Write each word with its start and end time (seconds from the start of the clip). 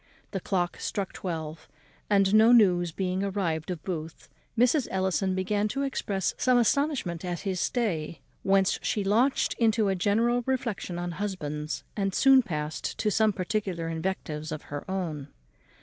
The 0.31 0.39
clock 0.39 0.77
struck 0.79 1.13
twelve; 1.13 1.67
and, 2.09 2.33
no 2.33 2.51
news 2.51 2.91
being 2.91 3.23
arrived 3.23 3.69
of 3.69 3.83
Booth, 3.83 4.29
Mrs. 4.57 4.87
Ellison 4.89 5.35
began 5.35 5.67
to 5.67 5.83
express 5.83 6.33
some 6.39 6.57
astonishment 6.57 7.23
at 7.23 7.41
his 7.41 7.59
stay, 7.59 8.19
whence 8.41 8.79
she 8.81 9.03
launched 9.03 9.53
into 9.59 9.89
a 9.89 9.95
general 9.95 10.41
reflexion 10.47 10.97
on 10.97 11.11
husbands, 11.11 11.83
and 11.95 12.15
soon 12.15 12.41
passed 12.41 12.97
to 12.97 13.11
some 13.11 13.31
particular 13.31 13.89
invectives 13.89 14.51
on 14.51 14.59
her 14.61 14.89
own. 14.89 15.27